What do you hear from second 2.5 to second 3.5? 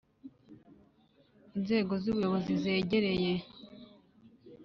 zegereye